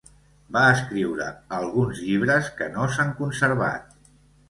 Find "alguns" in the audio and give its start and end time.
1.59-2.01